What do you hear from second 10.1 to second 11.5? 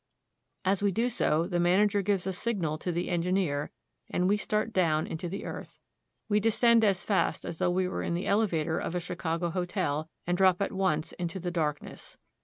and drop at once into